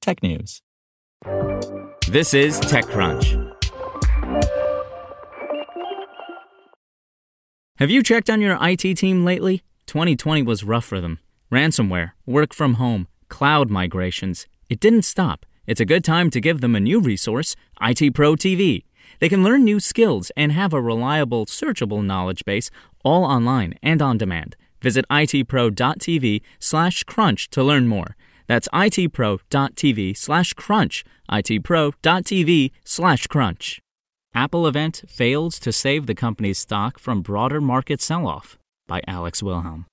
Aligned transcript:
technews. 0.00 0.60
This 2.08 2.34
is 2.34 2.58
TechCrunch. 2.60 3.50
Have 7.76 7.90
you 7.90 8.02
checked 8.02 8.28
on 8.28 8.40
your 8.40 8.58
IT 8.60 8.96
team 8.96 9.24
lately? 9.24 9.62
2020 9.86 10.42
was 10.42 10.64
rough 10.64 10.84
for 10.84 11.00
them. 11.00 11.18
Ransomware, 11.50 12.12
work 12.26 12.52
from 12.52 12.74
home, 12.74 13.08
cloud 13.28 13.70
migrations. 13.70 14.46
It 14.68 14.80
didn't 14.80 15.02
stop. 15.02 15.46
It's 15.66 15.80
a 15.80 15.86
good 15.86 16.04
time 16.04 16.30
to 16.30 16.40
give 16.40 16.60
them 16.60 16.74
a 16.74 16.80
new 16.80 17.00
resource, 17.00 17.56
IT 17.80 18.14
Pro 18.14 18.34
TV. 18.34 18.84
They 19.18 19.28
can 19.28 19.42
learn 19.42 19.64
new 19.64 19.80
skills 19.80 20.30
and 20.36 20.52
have 20.52 20.72
a 20.72 20.80
reliable, 20.80 21.46
searchable 21.46 22.04
knowledge 22.04 22.44
base 22.44 22.70
all 23.04 23.24
online 23.24 23.74
and 23.82 24.02
on 24.02 24.18
demand. 24.18 24.56
Visit 24.82 25.04
itpro.tv 25.10 26.42
slash 26.58 27.04
crunch 27.04 27.50
to 27.50 27.62
learn 27.62 27.86
more. 27.88 28.16
That's 28.50 28.66
itpro.tv 28.70 30.16
slash 30.16 30.54
crunch. 30.54 31.04
itpro.tv 31.30 32.72
slash 32.84 33.28
crunch. 33.28 33.80
Apple 34.34 34.66
event 34.66 35.04
fails 35.06 35.60
to 35.60 35.72
save 35.72 36.06
the 36.06 36.16
company's 36.16 36.58
stock 36.58 36.98
from 36.98 37.22
broader 37.22 37.60
market 37.60 38.00
sell-off 38.00 38.58
by 38.88 39.02
Alex 39.06 39.40
Wilhelm. 39.40 39.86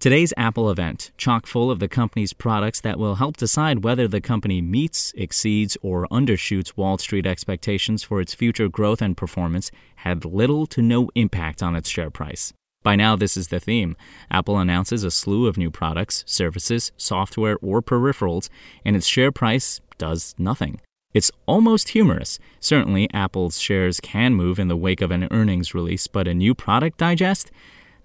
Today's 0.00 0.32
Apple 0.38 0.70
event, 0.70 1.12
chock 1.18 1.46
full 1.46 1.70
of 1.70 1.78
the 1.78 1.86
company's 1.86 2.32
products 2.32 2.80
that 2.80 2.98
will 2.98 3.16
help 3.16 3.36
decide 3.36 3.84
whether 3.84 4.08
the 4.08 4.22
company 4.22 4.62
meets, 4.62 5.12
exceeds, 5.14 5.76
or 5.82 6.08
undershoots 6.10 6.78
Wall 6.78 6.96
Street 6.96 7.26
expectations 7.26 8.02
for 8.02 8.18
its 8.18 8.32
future 8.32 8.70
growth 8.70 9.02
and 9.02 9.14
performance, 9.14 9.70
had 9.96 10.24
little 10.24 10.64
to 10.68 10.80
no 10.80 11.10
impact 11.14 11.62
on 11.62 11.76
its 11.76 11.90
share 11.90 12.08
price. 12.10 12.54
By 12.84 12.94
now, 12.94 13.16
this 13.16 13.36
is 13.36 13.48
the 13.48 13.58
theme. 13.58 13.96
Apple 14.30 14.58
announces 14.58 15.02
a 15.02 15.10
slew 15.10 15.46
of 15.46 15.56
new 15.56 15.70
products, 15.70 16.22
services, 16.26 16.92
software, 16.96 17.56
or 17.62 17.82
peripherals, 17.82 18.48
and 18.84 18.94
its 18.94 19.06
share 19.06 19.32
price 19.32 19.80
does 19.98 20.34
nothing. 20.38 20.80
It's 21.14 21.30
almost 21.46 21.90
humorous. 21.90 22.38
Certainly, 22.60 23.08
Apple's 23.14 23.58
shares 23.58 24.00
can 24.00 24.34
move 24.34 24.58
in 24.58 24.68
the 24.68 24.76
wake 24.76 25.00
of 25.00 25.10
an 25.10 25.28
earnings 25.30 25.74
release, 25.74 26.06
but 26.06 26.28
a 26.28 26.34
new 26.34 26.54
product 26.54 26.98
digest? 26.98 27.50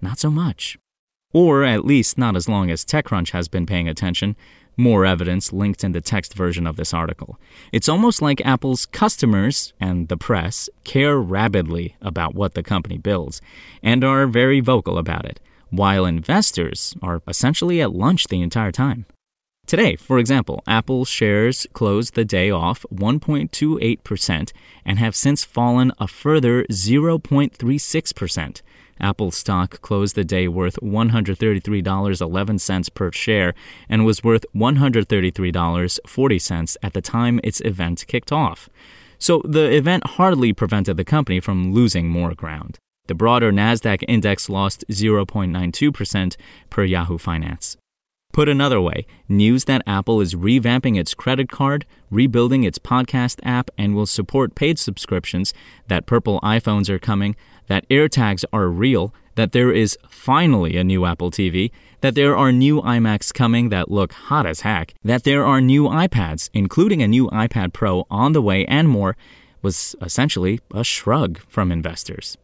Not 0.00 0.18
so 0.18 0.30
much. 0.30 0.78
Or 1.32 1.62
at 1.62 1.84
least 1.84 2.16
not 2.16 2.34
as 2.34 2.48
long 2.48 2.70
as 2.70 2.84
TechCrunch 2.84 3.30
has 3.30 3.48
been 3.48 3.66
paying 3.66 3.88
attention. 3.88 4.34
More 4.80 5.04
evidence 5.04 5.52
linked 5.52 5.84
in 5.84 5.92
the 5.92 6.00
text 6.00 6.32
version 6.32 6.66
of 6.66 6.76
this 6.76 6.94
article. 6.94 7.38
It's 7.70 7.86
almost 7.86 8.22
like 8.22 8.40
Apple's 8.46 8.86
customers 8.86 9.74
and 9.78 10.08
the 10.08 10.16
press 10.16 10.70
care 10.84 11.18
rabidly 11.18 11.96
about 12.00 12.34
what 12.34 12.54
the 12.54 12.62
company 12.62 12.96
builds 12.96 13.42
and 13.82 14.02
are 14.02 14.26
very 14.26 14.60
vocal 14.60 14.96
about 14.96 15.26
it, 15.26 15.38
while 15.68 16.06
investors 16.06 16.94
are 17.02 17.20
essentially 17.28 17.82
at 17.82 17.92
lunch 17.92 18.28
the 18.28 18.40
entire 18.40 18.72
time. 18.72 19.04
Today, 19.70 19.94
for 19.94 20.18
example, 20.18 20.64
Apple 20.66 21.04
shares 21.04 21.64
closed 21.74 22.14
the 22.14 22.24
day 22.24 22.50
off 22.50 22.84
1.28% 22.92 24.52
and 24.84 24.98
have 24.98 25.14
since 25.14 25.44
fallen 25.44 25.92
a 26.00 26.08
further 26.08 26.64
0.36%. 26.64 28.62
Apple 29.00 29.30
stock 29.30 29.80
closed 29.80 30.16
the 30.16 30.24
day 30.24 30.48
worth 30.48 30.74
$133.11 30.82 32.94
per 32.94 33.12
share 33.12 33.54
and 33.88 34.04
was 34.04 34.24
worth 34.24 34.44
$133.40 34.56 36.76
at 36.82 36.92
the 36.92 37.00
time 37.00 37.38
its 37.44 37.60
event 37.60 38.04
kicked 38.08 38.32
off. 38.32 38.68
So 39.20 39.40
the 39.44 39.72
event 39.72 40.04
hardly 40.04 40.52
prevented 40.52 40.96
the 40.96 41.04
company 41.04 41.38
from 41.38 41.72
losing 41.72 42.08
more 42.08 42.34
ground. 42.34 42.76
The 43.06 43.14
broader 43.14 43.52
NASDAQ 43.52 44.02
index 44.08 44.48
lost 44.48 44.84
0.92% 44.90 46.36
per 46.70 46.82
Yahoo 46.82 47.18
Finance. 47.18 47.76
Put 48.32 48.48
another 48.48 48.80
way, 48.80 49.06
news 49.28 49.64
that 49.64 49.82
Apple 49.88 50.20
is 50.20 50.34
revamping 50.34 50.96
its 50.96 51.14
credit 51.14 51.50
card, 51.50 51.84
rebuilding 52.10 52.62
its 52.62 52.78
podcast 52.78 53.40
app, 53.42 53.70
and 53.76 53.96
will 53.96 54.06
support 54.06 54.54
paid 54.54 54.78
subscriptions, 54.78 55.52
that 55.88 56.06
purple 56.06 56.40
iPhones 56.40 56.88
are 56.88 57.00
coming, 57.00 57.34
that 57.66 57.88
AirTags 57.88 58.44
are 58.52 58.68
real, 58.68 59.12
that 59.34 59.50
there 59.50 59.72
is 59.72 59.98
finally 60.08 60.76
a 60.76 60.84
new 60.84 61.04
Apple 61.06 61.32
TV, 61.32 61.72
that 62.02 62.14
there 62.14 62.36
are 62.36 62.52
new 62.52 62.80
iMacs 62.82 63.34
coming 63.34 63.68
that 63.70 63.90
look 63.90 64.12
hot 64.12 64.46
as 64.46 64.60
heck, 64.60 64.94
that 65.02 65.24
there 65.24 65.44
are 65.44 65.60
new 65.60 65.84
iPads, 65.84 66.50
including 66.54 67.02
a 67.02 67.08
new 67.08 67.28
iPad 67.30 67.72
Pro 67.72 68.06
on 68.10 68.32
the 68.32 68.42
way, 68.42 68.64
and 68.66 68.88
more, 68.88 69.16
was 69.60 69.96
essentially 70.00 70.60
a 70.72 70.84
shrug 70.84 71.40
from 71.48 71.72
investors. 71.72 72.38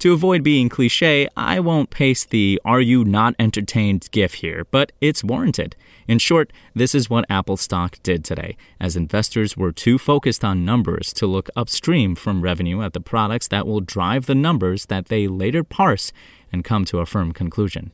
To 0.00 0.12
avoid 0.12 0.42
being 0.42 0.68
cliche, 0.68 1.28
I 1.34 1.60
won't 1.60 1.88
paste 1.88 2.28
the 2.28 2.60
are 2.64 2.80
you 2.80 3.06
not 3.06 3.34
entertained 3.38 4.08
gif 4.10 4.34
here, 4.34 4.66
but 4.70 4.92
it's 5.00 5.24
warranted. 5.24 5.76
In 6.06 6.18
short, 6.18 6.52
this 6.74 6.94
is 6.94 7.08
what 7.08 7.24
Apple 7.30 7.56
stock 7.56 7.98
did 8.02 8.22
today, 8.22 8.58
as 8.78 8.96
investors 8.96 9.56
were 9.56 9.72
too 9.72 9.96
focused 9.96 10.44
on 10.44 10.64
numbers 10.64 11.10
to 11.14 11.26
look 11.26 11.48
upstream 11.56 12.14
from 12.14 12.42
revenue 12.42 12.82
at 12.82 12.92
the 12.92 13.00
products 13.00 13.48
that 13.48 13.66
will 13.66 13.80
drive 13.80 14.26
the 14.26 14.34
numbers 14.34 14.86
that 14.86 15.06
they 15.06 15.26
later 15.26 15.64
parse 15.64 16.12
and 16.52 16.64
come 16.64 16.84
to 16.84 16.98
a 16.98 17.06
firm 17.06 17.32
conclusion. 17.32 17.92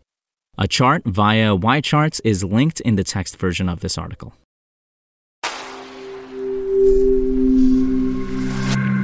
A 0.58 0.66
chart 0.66 1.02
via 1.04 1.56
YCharts 1.56 2.20
is 2.24 2.42
linked 2.42 2.80
in 2.80 2.96
the 2.96 3.04
text 3.04 3.36
version 3.36 3.68
of 3.68 3.80
this 3.80 3.96
article. 3.96 4.34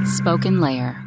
Spoken 0.03 0.59
Layer. 0.59 1.06